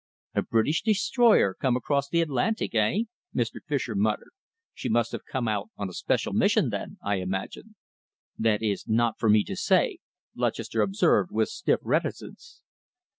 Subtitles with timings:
[0.33, 3.01] "A British destroyer come across the Atlantic, eh?"
[3.35, 3.57] Mr.
[3.67, 4.31] Fischer muttered.
[4.73, 7.75] "She must have come out on a special mission, then, I imagine."
[8.35, 9.99] "That is not for me to say,"
[10.35, 12.63] Lutchester observed, with stiff reticence.